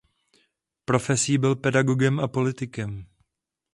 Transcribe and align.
Profesí 0.85 1.37
byl 1.37 1.55
pedagogem 1.55 2.19
a 2.19 2.27
politikem. 2.27 3.05